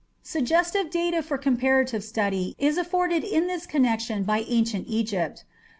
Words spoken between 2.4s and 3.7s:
is afforded in this